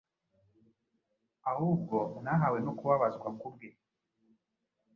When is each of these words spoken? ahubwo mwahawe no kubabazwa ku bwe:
ahubwo 1.51 1.97
mwahawe 2.19 2.57
no 2.65 2.71
kubabazwa 2.77 3.29
ku 3.39 3.47
bwe: 3.53 3.69